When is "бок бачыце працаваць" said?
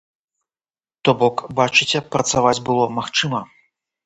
1.19-2.55